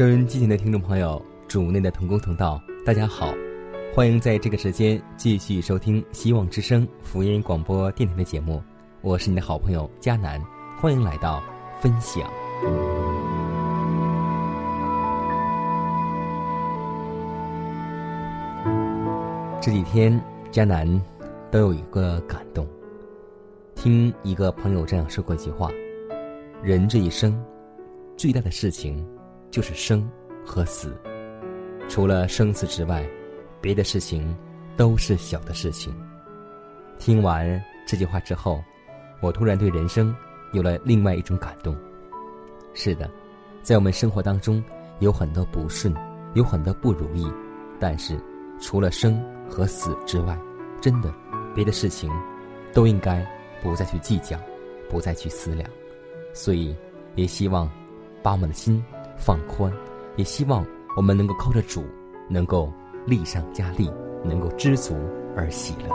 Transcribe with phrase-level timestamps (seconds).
[0.00, 3.34] 收音机前的听众朋友，主内的同工同道，大家好，
[3.94, 8.62] 欢迎在这个时间继续收听希望之声福音广播电台的节目，
[9.02, 10.42] 我是你的好朋友佳南，
[10.80, 11.42] 欢迎来到
[11.82, 12.30] 分享。
[19.60, 20.18] 这几天，
[20.50, 20.88] 佳南
[21.50, 22.66] 都有一个感动，
[23.74, 25.70] 听一个朋友这样说过一句话：
[26.62, 27.38] 人这一生
[28.16, 29.06] 最大的事情。
[29.50, 30.08] 就是生
[30.46, 30.96] 和死，
[31.88, 33.04] 除了生死之外，
[33.60, 34.36] 别的事情
[34.76, 35.94] 都是小的事情。
[36.98, 38.62] 听完这句话之后，
[39.20, 40.14] 我突然对人生
[40.52, 41.76] 有了另外一种感动。
[42.74, 43.10] 是的，
[43.62, 44.62] 在我们生活当中
[45.00, 45.92] 有很多不顺，
[46.34, 47.30] 有很多不如意，
[47.80, 48.18] 但是
[48.60, 50.38] 除了生和死之外，
[50.80, 51.12] 真的
[51.54, 52.10] 别的事情
[52.72, 53.26] 都应该
[53.62, 54.38] 不再去计较，
[54.88, 55.68] 不再去思量。
[56.32, 56.76] 所以，
[57.16, 57.68] 也希望
[58.22, 58.82] 把我们的心。
[59.20, 59.70] 放宽，
[60.16, 60.66] 也希望
[60.96, 61.84] 我们能够靠着主，
[62.28, 62.72] 能够
[63.06, 63.90] 力上加力，
[64.24, 64.96] 能够知足
[65.36, 65.94] 而喜乐。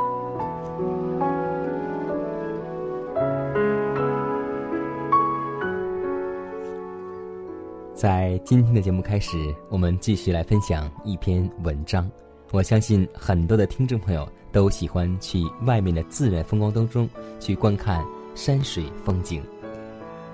[7.94, 12.09] 在今天的节目开始，我们继续来分享一篇文章。
[12.52, 17.09] 我相信很多的听众朋友都喜欢去外面的自然风光当中
[17.40, 18.06] 去观看
[18.36, 19.42] 山水风景。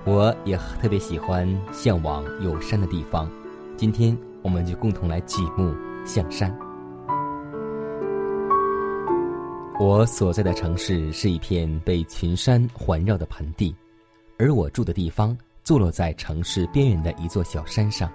[0.04, 3.30] 我也特别喜欢向往有山的地方，
[3.76, 5.72] 今天我们就共同来举目
[6.04, 6.52] 向山。
[9.78, 13.72] 我所在的城市是一片被群山环绕的盆地，
[14.38, 18.10] 而我住的地方坐落在城市边缘的一座小山上，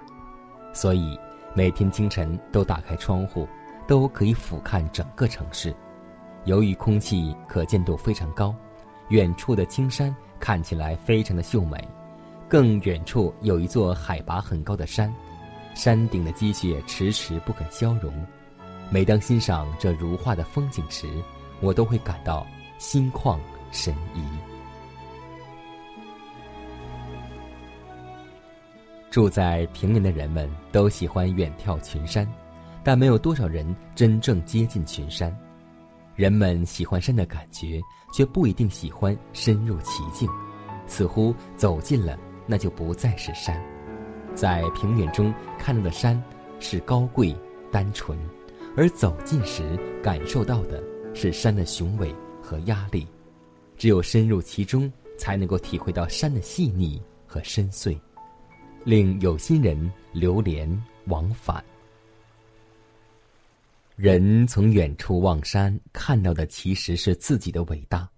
[0.74, 1.18] 所以
[1.54, 3.48] 每天清晨都打开窗户，
[3.86, 5.74] 都可以俯瞰整个城市。
[6.44, 8.54] 由于空气可见度非常高，
[9.08, 10.14] 远处的青山。
[10.40, 11.86] 看起来非常的秀美，
[12.48, 15.12] 更远处有一座海拔很高的山，
[15.74, 18.12] 山顶的积雪迟迟不肯消融。
[18.90, 21.06] 每当欣赏这如画的风景时，
[21.60, 22.46] 我都会感到
[22.78, 23.38] 心旷
[23.70, 24.22] 神怡。
[29.10, 32.26] 住在平原的人们都喜欢远眺群山，
[32.84, 35.34] 但没有多少人真正接近群山。
[36.18, 37.80] 人们喜欢山的感觉。
[38.10, 40.26] 却不一定喜欢深入其境，
[40.86, 43.62] 似乎走近了，那就不再是山。
[44.34, 46.18] 在平原中看到的山
[46.58, 47.36] 是高贵
[47.70, 48.18] 单纯，
[48.74, 50.82] 而走近时感受到的
[51.14, 53.06] 是山的雄伟和压力。
[53.76, 57.94] 只有深入其中，才能够体会到山的细腻和深邃，
[58.84, 60.66] 令有心人流连
[61.08, 61.62] 往返。
[63.98, 68.08] 人从远处望山，看到的其实是自己的伟大。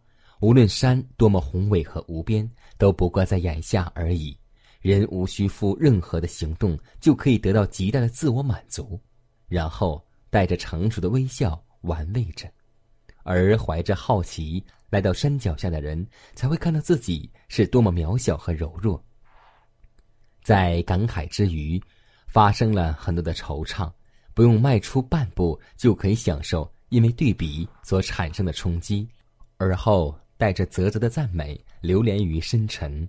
[0.42, 2.46] 无论山多么宏伟和无边，
[2.76, 4.38] 都不过在眼下而已。
[4.82, 9.00] 人无需付任何的行动，就可以得到极大的自我满足，
[9.48, 12.47] 然后带着成熟的微笑玩味着。
[13.22, 19.03] 而怀着好奇来到山脚下的人，才会看到自己是多么渺小和柔弱。
[20.42, 21.82] 在感慨之余，
[22.27, 23.91] 发生了很多的惆怅。
[24.41, 29.07] 不用迈出半步，就可以享受因为对比所产生的冲击，
[29.59, 33.07] 而后带着啧啧的赞美流连于深沉。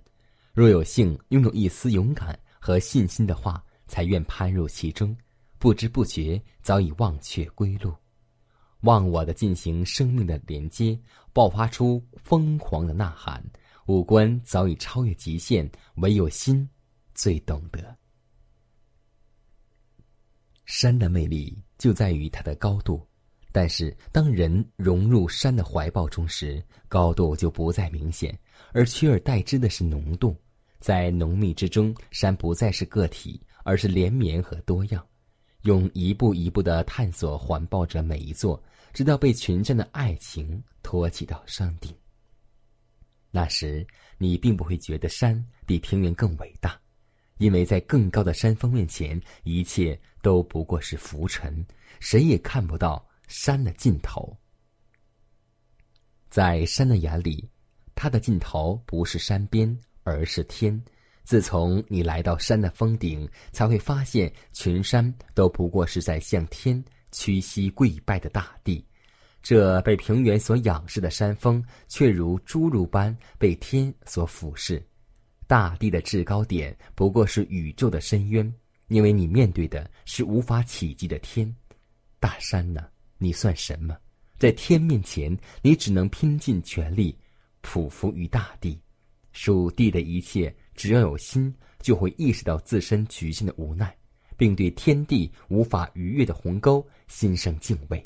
[0.52, 5.16] 若有幸拥有一丝勇敢和信心的话，才愿攀入其中。
[5.58, 7.94] 不知不觉早已忘却归路，
[8.82, 11.00] 忘我的进行生命的连接，
[11.32, 13.42] 爆发出疯狂的呐喊。
[13.86, 16.68] 五官早已超越极限，唯有心
[17.14, 17.96] 最懂得。
[20.74, 23.06] 山的魅力就在于它的高度，
[23.52, 28.36] 但是当人融入山的怀抱中时，高度就不再明显，
[28.72, 30.34] 而取而代之的是浓度。
[30.80, 35.06] 在浓密之中，山不再是个体，而是连绵和多样。
[35.64, 38.60] 用一步一步的探索环抱着每一座，
[38.94, 41.94] 直到被群山的爱情托起到山顶。
[43.30, 43.86] 那时，
[44.16, 46.80] 你并不会觉得山比平原更伟大，
[47.38, 51.64] 因为在更高的山峰面前，一切都不过是浮尘，
[52.00, 54.36] 谁也看不到山的尽头。
[56.28, 57.48] 在山的眼里，
[57.94, 60.82] 它的尽头不是山边，而是天。
[61.24, 66.82] 自从你来到山的峰顶，才会发现群山都不过是在向天
[67.12, 68.84] 屈膝跪拜的大地。
[69.40, 74.84] 这被平原所仰视的山峰，却如侏儒般被天所俯视。
[75.52, 78.50] 大地的制高点不过是宇宙的深渊，
[78.88, 81.54] 因为你面对的是无法企及的天。
[82.18, 82.88] 大山呢？
[83.18, 83.94] 你算什么？
[84.38, 87.14] 在天面前，你只能拼尽全力，
[87.62, 88.80] 匍匐于大地。
[89.32, 93.94] 属地的一切，只要有心，就会意识到自身局限的无奈，
[94.38, 98.02] 并对天地无法逾越的鸿沟心生敬畏。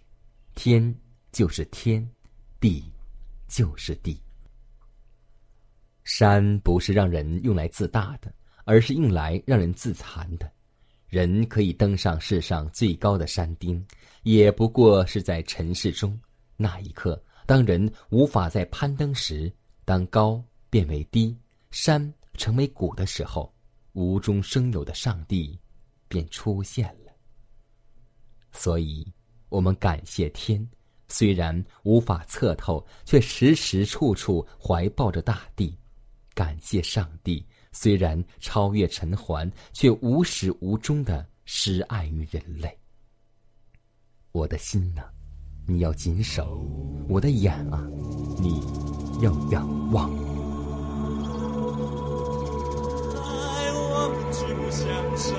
[0.56, 0.92] 天
[1.30, 2.04] 就是天，
[2.58, 2.92] 地
[3.46, 4.20] 就是地。
[6.06, 8.32] 山不是让人用来自大的，
[8.64, 10.48] 而是用来让人自残的。
[11.08, 13.84] 人可以登上世上最高的山顶，
[14.22, 16.16] 也不过是在尘世中。
[16.56, 19.52] 那一刻，当人无法再攀登时，
[19.84, 21.36] 当高变为低，
[21.72, 23.52] 山成为谷的时候，
[23.92, 25.58] 无中生有的上帝
[26.06, 27.12] 便出现了。
[28.52, 29.04] 所以，
[29.48, 30.64] 我们感谢天，
[31.08, 35.76] 虽然无法测透，却时时处处怀抱着大地；
[36.36, 37.42] 感谢上帝，
[37.72, 42.78] 虽然超越尘寰，却无始无终的施爱于人类。
[44.32, 45.02] 我的心呢！
[45.66, 46.62] 你要谨守
[47.08, 47.82] 我的眼啊，
[48.38, 48.60] 你
[49.22, 50.10] 要仰望。
[53.24, 54.86] 爱我就像
[55.16, 55.32] 山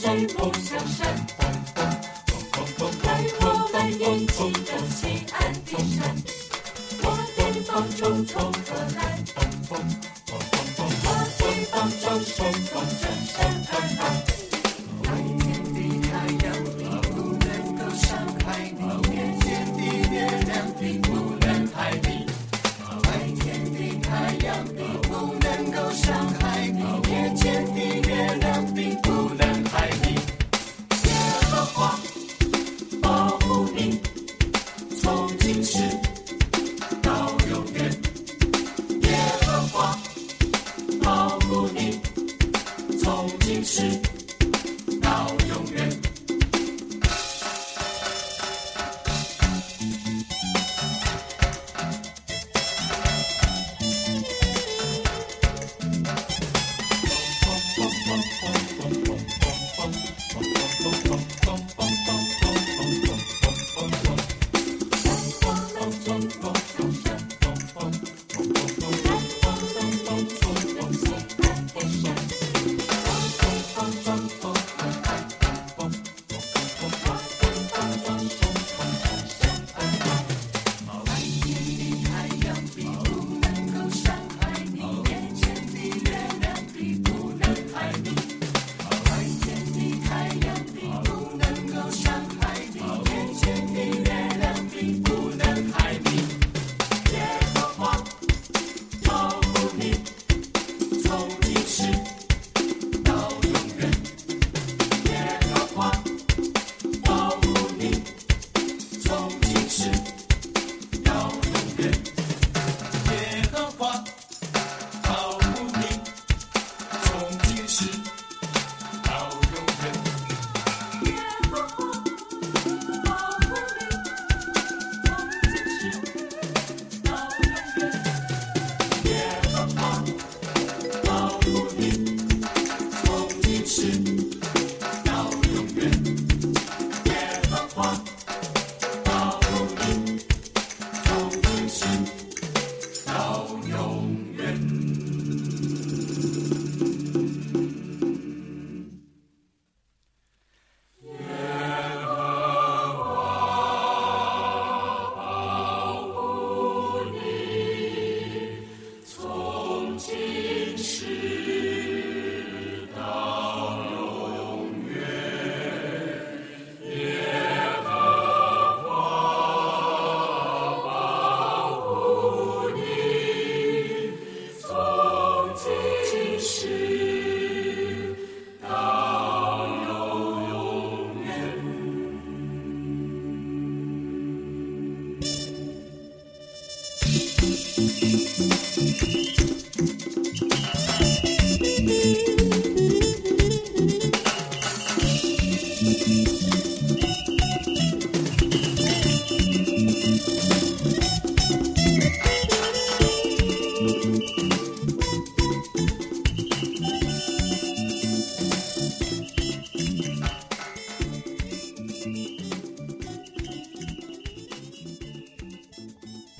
[0.00, 1.01] 追梦向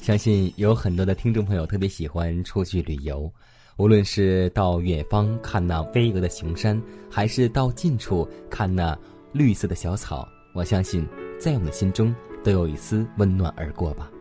[0.03, 3.31] 相信有很多的听众朋友特别喜欢出去旅游，
[3.77, 6.77] 无论是到远方看那巍峨的雄山，
[7.09, 8.99] 还是到近处看那
[9.31, 11.07] 绿色的小草，我相信
[11.39, 14.11] 在我们的心中都有一丝温暖而过吧。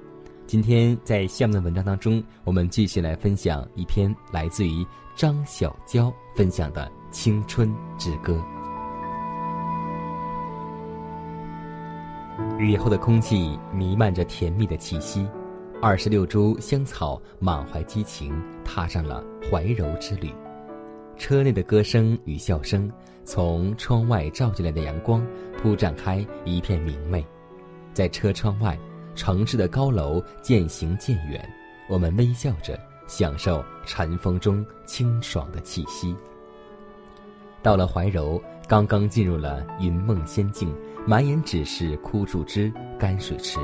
[0.47, 4.87] 今天在下面的文章当中，我们继续来分享一篇来自于
[5.17, 8.41] 张小娇分享的《青春之歌》。
[12.61, 15.27] 雨后的空气弥漫着甜蜜的气息。
[15.85, 19.21] 二十六株香草满怀激情，踏上了
[19.51, 20.33] 怀柔之旅。
[21.17, 22.89] 车内的歌声与笑声，
[23.25, 25.27] 从窗外照进来的阳光，
[25.59, 27.27] 铺展开一片明媚。
[27.93, 28.79] 在车窗外，
[29.17, 31.45] 城市的高楼渐行渐远，
[31.89, 36.15] 我们微笑着享受晨风中清爽的气息。
[37.61, 40.73] 到了怀柔，刚刚进入了云梦仙境，
[41.09, 43.59] 满眼只是枯树枝、干水池。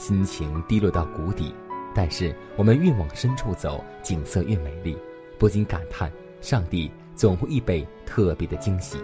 [0.00, 1.54] 心情低落到谷底，
[1.94, 4.96] 但是我们越往深处走，景色越美丽，
[5.38, 8.96] 不禁感叹：上帝总会预备特别的惊喜。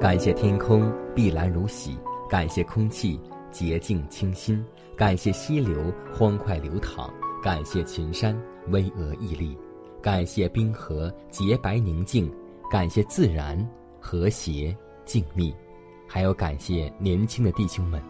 [0.00, 1.98] 感谢天空碧蓝如洗，
[2.30, 3.18] 感谢空气
[3.50, 4.64] 洁净清新，
[4.96, 9.58] 感谢溪流欢快流淌，感谢群山巍峨屹立，
[10.00, 12.32] 感谢冰河洁白宁静，
[12.70, 13.58] 感谢自然
[14.00, 15.52] 和谐静谧。
[16.14, 18.00] 还要感谢年轻的弟兄们，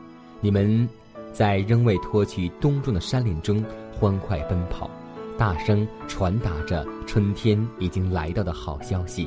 [0.43, 0.87] 你们
[1.33, 4.91] 在仍未脱去冬装的山林中欢快奔跑，
[5.39, 9.27] 大声传达着春天已经来到的好消息。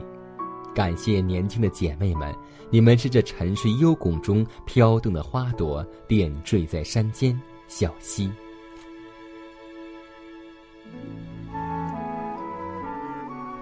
[0.76, 2.32] 感谢年轻的姐妹们，
[2.70, 7.36] 你们是这沉睡幽谷中飘动的花朵，点缀在山间
[7.68, 8.32] 小溪。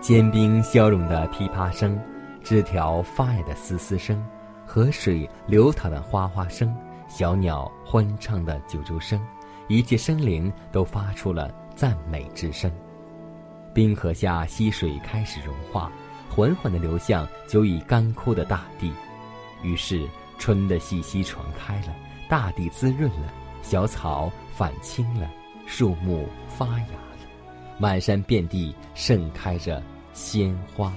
[0.02, 1.98] 坚冰消融的噼啪声，
[2.44, 4.22] 枝条发芽的嘶嘶声。
[4.76, 6.76] 河水流淌的哗哗声，
[7.08, 9.18] 小鸟欢唱的啾啾声，
[9.70, 12.70] 一切生灵都发出了赞美之声。
[13.74, 15.90] 冰河下溪水开始融化，
[16.30, 18.92] 缓缓地流向久已干枯的大地。
[19.64, 20.06] 于是
[20.38, 21.96] 春的气息传开了，
[22.28, 25.30] 大地滋润了，小草返青了，
[25.66, 27.26] 树木发芽了，
[27.80, 30.92] 满山遍地盛开着鲜花。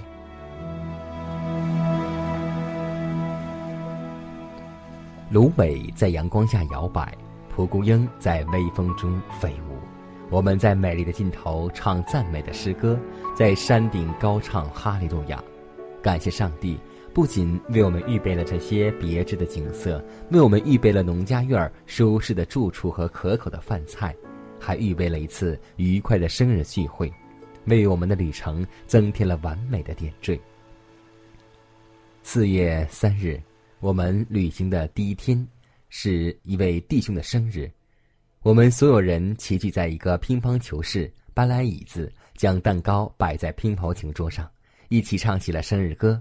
[5.31, 7.15] 芦苇在阳光下摇摆，
[7.51, 9.77] 蒲公英在微风中飞舞。
[10.31, 12.99] 我们在美丽的尽头唱赞美的诗歌，
[13.37, 15.43] 在山顶高唱哈利路亚。
[16.01, 16.79] 感谢上帝，
[17.13, 24.17] 不仅为我们预备了这些别致的景色，为我们预备了农家院舒适的住处和可口的饭菜，
[24.59, 27.13] 还预备了一次愉快的生日聚会，
[27.67, 30.41] 为我们的旅程增添了完美的点缀。
[32.23, 33.39] 四月三日。
[33.81, 35.47] 我们旅行的第一天，
[35.89, 37.71] 是一位弟兄的生日。
[38.41, 44.51] 我们所有人齐聚在一个乒乓球室，搬来椅子，将蛋糕摆在乒乓球桌上，
[44.89, 46.21] 一起唱起了生日歌。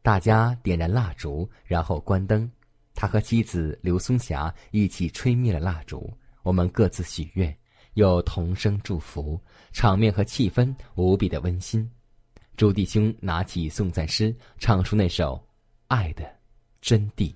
[0.00, 2.48] 大家点燃蜡烛，然后关灯。
[2.94, 6.08] 他和妻子刘松霞一起吹灭了蜡烛。
[6.44, 7.56] 我们各自许愿，
[7.94, 9.40] 又同声祝福，
[9.72, 11.88] 场面和气氛无比的温馨。
[12.56, 15.34] 朱弟兄拿起颂赞诗，唱出那首
[15.88, 16.24] 《爱的》。
[16.82, 17.34] 真谛。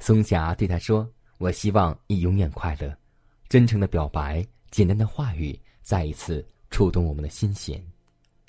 [0.00, 1.08] 松霞对他说
[1.38, 2.92] ：“我希望你永远快乐。”
[3.48, 7.80] 真诚的表白，简单的话语，再一次触动我们的心弦。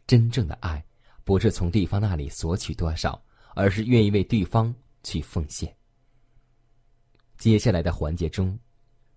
[0.08, 0.84] 真正的爱，
[1.26, 3.22] 不是从对方那里索取多少，
[3.54, 4.74] 而是愿意为对方
[5.04, 5.76] 去奉献。
[7.38, 8.58] 接下来的环节中，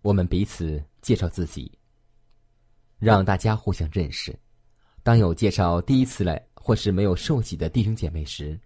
[0.03, 1.71] 我们彼此介绍自己，
[2.99, 4.37] 让大家互相认识。
[5.05, 8.59] 当有介绍第一次来或是没有受洗的弟兄姐妹时，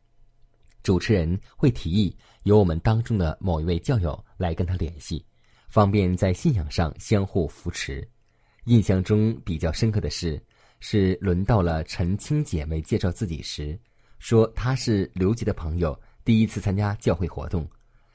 [0.82, 5.24] 主持人会提议由我们当中的某一位教友来跟他联系，
[5.68, 8.06] 方便在信仰上相互扶持。
[8.64, 10.40] 印象中比较深刻的是，
[10.80, 13.78] 是轮到了陈青姐妹介绍自己时，
[14.18, 17.68] 说她是刘杰的朋友，第一次参加教会活动。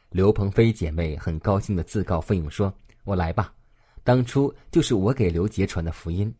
[0.10, 3.53] 刘鹏飞姐妹很高兴的自告奋勇说：“我来吧，
[4.03, 6.34] 当初就是我给刘杰传的福音。”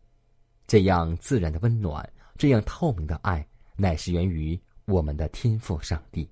[0.66, 4.58] 这样自然的温暖，这样透明的爱，乃是源于。
[4.86, 6.28] 我们的天赋，上帝。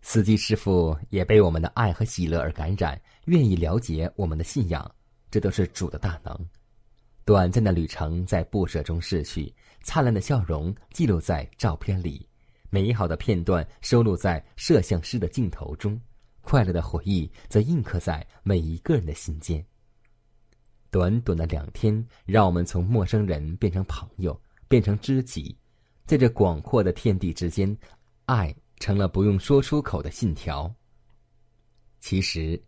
[0.00, 4.90] 司机师傅也被我们的爱和喜乐而感染，愿意了解我们的信仰，
[5.30, 6.48] 这都是主的大能。
[7.26, 12.26] 短暂的旅程在不舍中逝去，灿烂的笑容记录在照片里，
[12.70, 16.00] 美好的片段收录在摄像师的镜头中，
[16.40, 19.62] 快乐的回忆则印刻在每一个人的心间。
[20.90, 25.56] 短短的两天，让我们从陌生人变成朋友，变成知己，
[26.06, 27.76] 在这广阔的天地之间，
[28.26, 30.72] 爱成了不用说出口的信条。
[32.00, 32.60] 其实，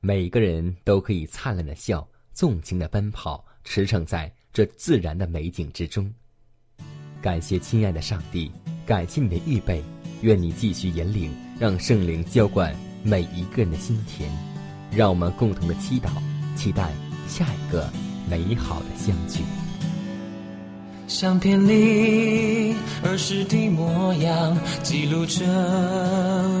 [0.00, 3.44] 每个人都可以灿烂的笑，纵情的奔跑。
[3.64, 6.10] 驰骋在这自然的美景之中。
[7.20, 8.50] 感谢亲爱的上帝，
[8.86, 9.84] 感谢你的预备，
[10.22, 14.30] 愿你继续引领，让圣灵浇灌每一个人的心田，
[14.90, 16.08] 让我们共同的祈祷，
[16.56, 16.94] 期待
[17.26, 17.92] 下一个
[18.30, 19.67] 美好的相聚。
[21.08, 25.42] 相片里儿时的模样，记录着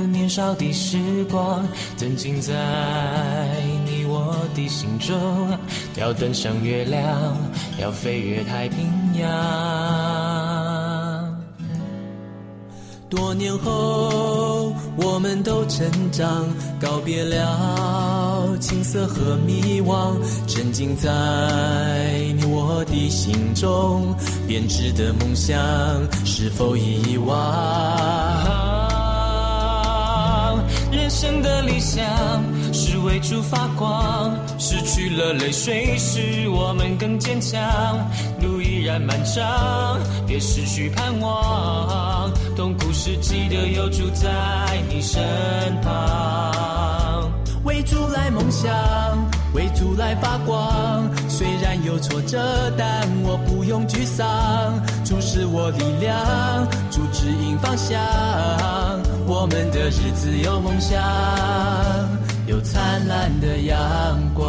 [0.06, 0.98] 年少的时
[1.30, 2.54] 光，曾经在
[3.84, 5.14] 你我的心中。
[5.96, 7.36] 要登上月亮，
[7.78, 8.78] 要飞越太平
[9.20, 9.97] 洋。
[13.10, 16.46] 多年后，我们都成长，
[16.78, 20.14] 告别了青涩和迷惘，
[20.46, 21.08] 沉浸在
[22.36, 24.14] 你我的心中，
[24.46, 25.56] 编织的梦想
[26.26, 27.36] 是否遗忘？
[30.92, 32.04] 人生的理想
[32.74, 37.58] 是为主发光，失去了泪水使我们更坚强。
[38.42, 42.07] 路依然漫长，别失去盼望。
[43.00, 44.28] 是记得有主在
[44.88, 45.22] 你身
[45.82, 47.30] 旁。
[47.62, 48.74] 为主来梦想，
[49.54, 51.08] 为主来发光。
[51.28, 52.40] 虽然有挫折，
[52.76, 54.26] 但我不用沮丧。
[55.04, 57.96] 主是我力量，主指引方向。
[59.28, 61.00] 我们的日子有梦想，
[62.48, 63.76] 有灿烂的阳
[64.34, 64.44] 光。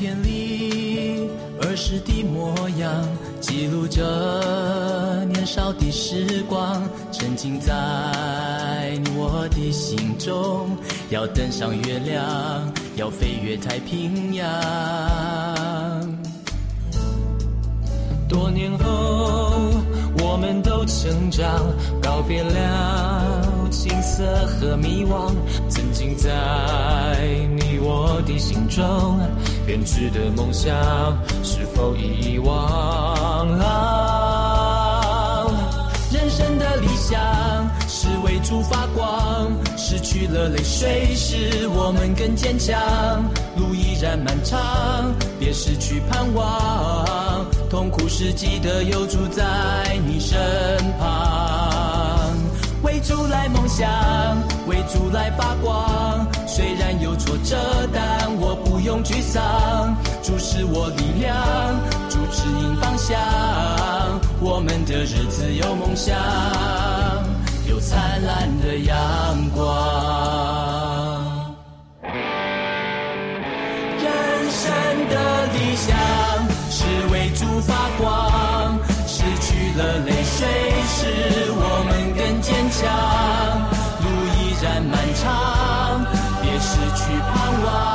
[0.00, 1.28] 片里
[1.60, 2.90] 儿时的模样，
[3.38, 6.82] 记录着年少的时光，
[7.12, 10.70] 沉浸在你我的心中。
[11.10, 12.24] 要登上月亮，
[12.96, 14.48] 要飞越太平洋。
[18.26, 19.52] 多年后，
[20.22, 21.66] 我们都成长，
[22.00, 23.49] 告别了
[23.90, 25.34] 青涩和迷惘。
[25.68, 26.30] 曾经在
[27.56, 29.18] 你我的心中
[29.66, 30.72] 编织的梦想，
[31.42, 33.48] 是否遗忘？
[36.12, 37.18] 人生的理想
[37.88, 39.50] 是为主发光。
[39.76, 42.78] 失去了泪水，使我们更坚强。
[43.56, 47.44] 路依然漫长，别失去盼望。
[47.68, 50.38] 痛苦时记得有主在你身
[50.96, 51.29] 旁。
[53.40, 53.88] 为梦想，
[54.66, 56.26] 为主来发光。
[56.46, 57.56] 虽然有挫折，
[57.92, 59.96] 但我不用沮丧。
[60.22, 61.34] 主是我力量，
[62.10, 63.18] 主指引方向。
[64.40, 66.14] 我们的日子有梦想。
[67.66, 68.98] 有灿烂的阳
[69.54, 69.64] 光，
[72.02, 72.12] 人
[74.50, 74.70] 生
[75.08, 75.96] 的理想
[76.68, 78.76] 是为主发光，
[79.06, 80.00] 失去了，
[82.86, 86.04] 路依然漫长，
[86.42, 87.32] 别失去盼
[87.64, 87.89] 望，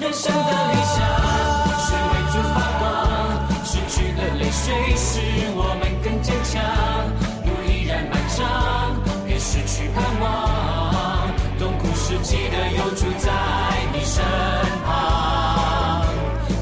[0.00, 0.96] 人生的理想
[1.78, 2.82] 是为主发光，
[3.64, 4.64] 失去了泪水
[4.96, 5.20] 使
[5.54, 6.50] 我们更坚强。
[7.44, 8.38] 路依然漫长，
[9.26, 10.24] 别失去盼望。
[11.58, 13.30] 痛苦时记得有主在
[13.92, 14.24] 你身
[14.84, 14.88] 旁，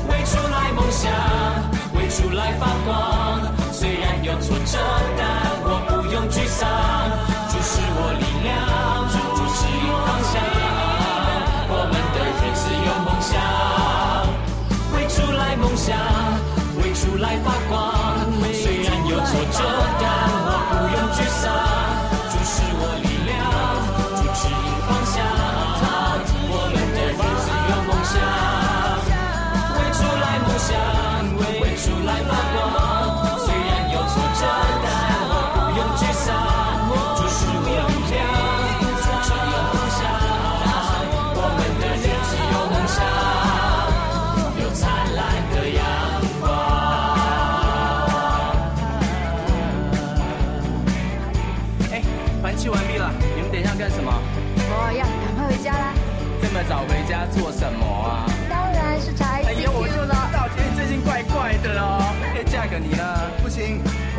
[0.09, 1.11] 为主来梦想，
[1.94, 2.88] 为主来发光。
[3.72, 4.79] 虽然有挫折，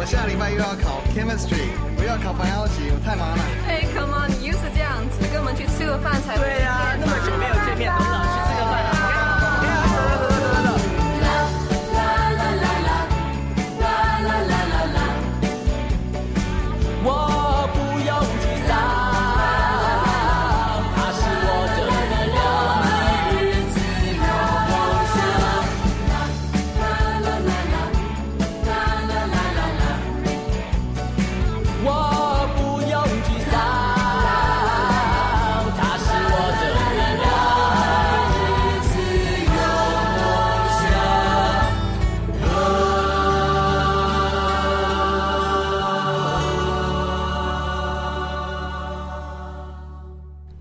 [0.10, 3.44] 下礼拜又要考 chemistry，我又要考 biology，我太忙了。
[3.70, 8.29] Hey，come on，你又是这样子，跟我们去吃个饭才对呀，那么久没有见面，总老去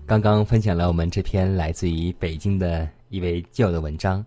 [0.09, 4.25] 刚刚分享了我们这篇来自于北京的一位教友的文章，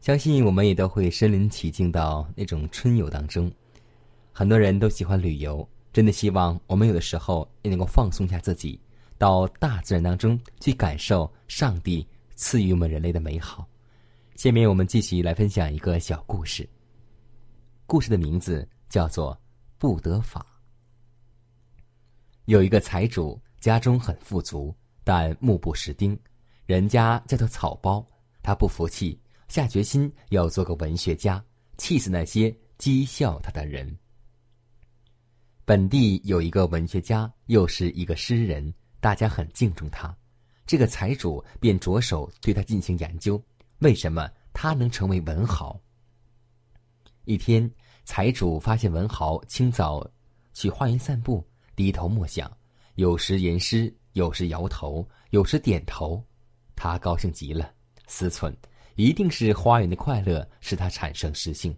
[0.00, 3.52] 相信我们也都会身临其境到那种春游当中。
[4.32, 8.80] 很多人都喜欢旅游，真的希望我们有的时候也能够放松一下自己，
[9.18, 13.68] 到大自然当中去感受上帝赐予我们人类的美好。
[14.34, 16.66] 下面我们继续来分享一个小故事，
[17.84, 19.34] 故事的名字叫做
[19.76, 20.40] 《不得法》。
[22.46, 24.74] 有一个财主，家中很富足。
[25.08, 26.14] 但目不识丁，
[26.66, 28.06] 人家叫做草包，
[28.42, 29.18] 他不服气，
[29.48, 31.42] 下决心要做个文学家，
[31.78, 33.96] 气死那些讥笑他的人。
[35.64, 40.14] 本地有一个文学家，又是一个诗人，大家很敬重他。
[40.66, 43.42] 这个财主便着手对他进行研究，
[43.78, 45.80] 为什么他能成为文豪？
[47.24, 47.70] 一天，
[48.04, 50.06] 财主发现文豪清早
[50.52, 51.42] 去花园散步，
[51.74, 52.54] 低头默想，
[52.96, 53.90] 有时吟诗。
[54.18, 56.20] 有时摇头，有时点头，
[56.74, 57.70] 他高兴极了，
[58.08, 58.52] 思忖
[58.96, 61.72] 一定是花园的快乐使他产生诗性，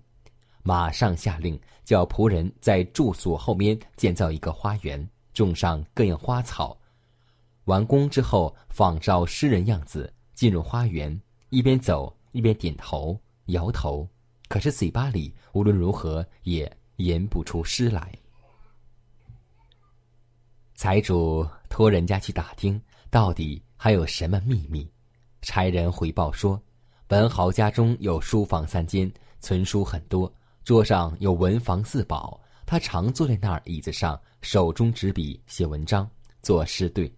[0.62, 6.74] 马上下令叫仆人在住所后面建造一个花园，种上各样花草。
[7.66, 14.08] 完工之后，仿照诗人样子进入花园，一边走一边点头摇头，
[14.48, 18.10] 可是嘴巴里无论如何也吟不出诗来。
[20.80, 24.90] 财主托人家去打听，到底还有什么秘密？
[25.42, 26.58] 差人回报说，
[27.08, 30.32] 文豪家中有书房三间，存书很多，
[30.64, 32.40] 桌上有文房四宝。
[32.64, 37.14] 他常坐在那儿椅子上，手中执笔写文章，作诗对。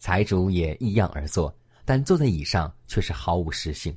[0.00, 3.96] 财主也一样而坐，但坐在椅上却是毫无诗性。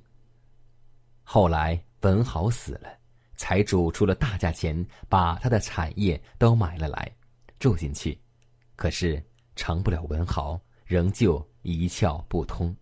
[1.23, 2.89] 后来文豪死了，
[3.37, 7.11] 财主出了大价钱，把他的产业都买了来。
[7.59, 8.17] 住进去，
[8.77, 9.21] 可是
[9.55, 12.73] 成不了文豪，仍旧一窍不通。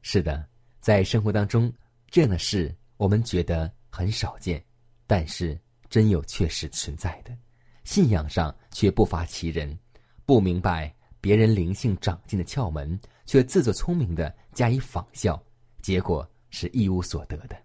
[0.00, 0.48] 是的，
[0.80, 1.72] 在生活当中，
[2.08, 4.64] 这样的事我们觉得很少见，
[5.08, 7.36] 但是真有确实存在的。
[7.82, 9.76] 信仰上却不乏其人，
[10.24, 15.42] 不明白别人灵性长进的窍门，却自作聪明的加以仿效，
[15.82, 17.56] 结果是一无所得的。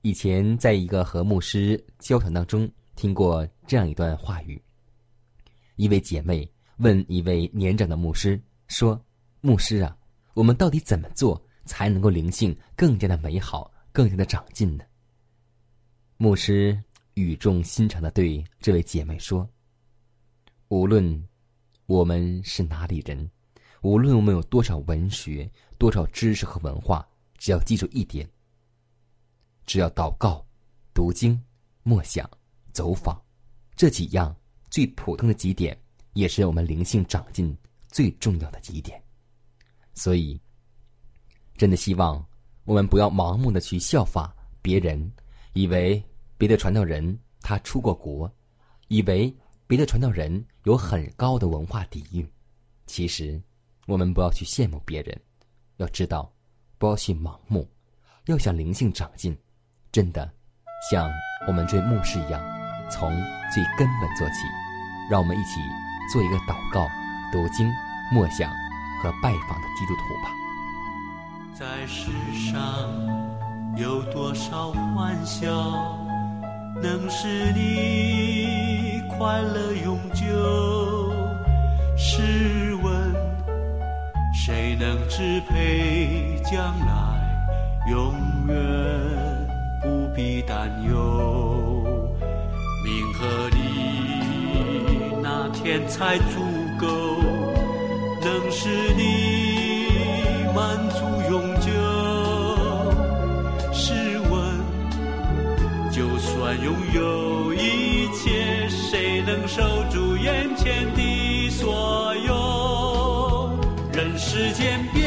[0.00, 2.68] 以前在一个和牧师交谈当中。
[2.94, 4.62] 听过这样一段话语：
[5.76, 9.02] 一位姐妹问一位年长的牧师说
[9.40, 9.96] ：“牧师啊，
[10.34, 14.84] 我们到底怎么做才能够灵性更加的美好、更加的长进呢？”
[16.18, 16.80] 牧师
[17.14, 19.48] 语重心长的对这位姐妹说
[20.68, 21.28] ：“无论
[21.86, 23.28] 我们是哪里人，
[23.80, 27.04] 无论我们有多少文学、多少知识和文化，
[27.38, 28.28] 只要记住一点：
[29.66, 30.46] 只要祷告、
[30.94, 31.42] 读经、
[31.82, 32.30] 默想。”
[32.72, 33.20] 走访，
[33.76, 34.34] 这几样
[34.70, 35.78] 最普通的几点，
[36.14, 37.56] 也是我们灵性长进
[37.88, 39.00] 最重要的几点。
[39.94, 40.40] 所以，
[41.56, 42.24] 真的希望
[42.64, 45.12] 我们不要盲目的去效法别人，
[45.52, 46.02] 以为
[46.38, 48.30] 别的传道人他出过国，
[48.88, 49.34] 以为
[49.66, 52.26] 别的传道人有很高的文化底蕴。
[52.86, 53.40] 其实，
[53.86, 55.20] 我们不要去羡慕别人，
[55.76, 56.32] 要知道，
[56.78, 57.68] 不要去盲目，
[58.26, 59.36] 要想灵性长进，
[59.90, 60.30] 真的
[60.90, 61.10] 像
[61.46, 62.61] 我们这牧师一样。
[62.92, 63.10] 从
[63.52, 64.46] 最根本做起，
[65.10, 65.60] 让我们一起
[66.12, 66.88] 做一个祷告、
[67.32, 67.72] 读经、
[68.12, 68.50] 默想
[69.02, 70.30] 和拜访的基督徒吧。
[71.54, 72.10] 在世
[72.50, 72.60] 上
[73.76, 75.96] 有多少欢笑，
[76.82, 81.12] 能使你快乐永久？
[81.96, 83.14] 试问，
[84.34, 86.90] 谁能支配将来，
[87.88, 88.12] 永
[88.48, 88.56] 远
[89.80, 91.61] 不必担忧？
[93.22, 93.60] 和你
[95.22, 96.40] 那天才足
[96.76, 96.88] 够，
[98.20, 99.86] 能使你
[100.52, 101.70] 满足永久。
[103.72, 103.94] 试
[104.28, 104.60] 问，
[105.92, 113.56] 就算拥有一切，谁能守住眼前的所有？
[113.92, 115.01] 人世间。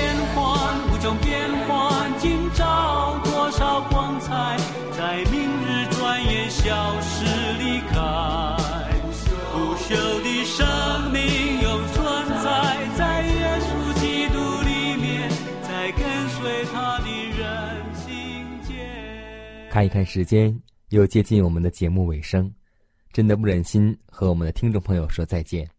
[19.75, 20.57] 看一看时间，
[20.91, 22.49] 又接近我们的节目尾声，
[23.11, 25.69] 真的不忍心和我们的听众朋友说再见。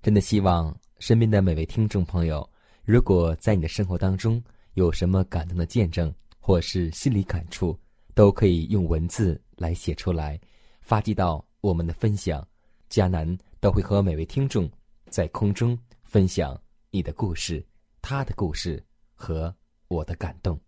[0.00, 2.48] 真的希望身边的每位听众朋友，
[2.86, 7.78] 如果在你的生活当中有什么感动的见证，或是心理感触，
[8.14, 10.40] 都可以用文字来写出来，
[10.80, 12.42] 发寄到我们的分享。
[12.88, 14.66] 迦南都会和每位听众
[15.10, 16.58] 在空中分享
[16.90, 17.62] 你的故事、
[18.00, 18.82] 他的故事
[19.14, 19.54] 和
[19.88, 20.58] 我的感动。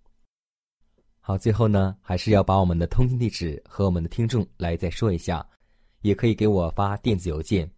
[1.21, 5.47] 好，最后呢，还是要把我们的通信地址和我们的听众来再说一下，
[6.01, 7.71] 也可以给我发电子邮件，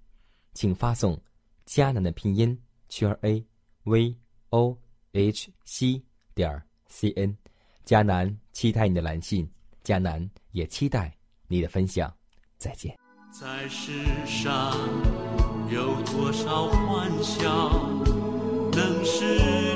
[0.54, 1.20] 请发送
[1.66, 2.56] “迦南”的拼音
[2.88, 3.44] 圈 a
[3.84, 4.16] v
[4.50, 4.76] o
[5.12, 6.02] h c
[6.34, 7.36] 点 c n，
[7.84, 9.46] 迦南期待你的来信，
[9.84, 11.12] 迦南也期待
[11.48, 12.10] 你的分享。
[12.58, 12.96] 再见。
[13.32, 13.92] 在世
[14.24, 14.72] 上
[15.68, 17.90] 有多少欢笑，
[18.72, 19.71] 能使